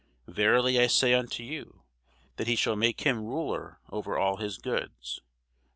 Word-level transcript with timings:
Verily 0.27 0.79
I 0.79 0.87
say 0.87 1.13
unto 1.13 1.43
you, 1.43 1.83
That 2.37 2.47
he 2.47 2.55
shall 2.55 2.75
make 2.75 3.01
him 3.01 3.23
ruler 3.23 3.79
over 3.91 4.17
all 4.17 4.37
his 4.37 4.57
goods. 4.57 5.21